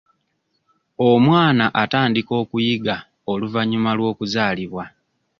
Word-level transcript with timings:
Omwana 1.09 1.65
atandika 1.83 2.31
okuyiga 2.41 2.95
oluvannyuma 3.31 3.91
lw'okuzaalibwa. 3.97 4.83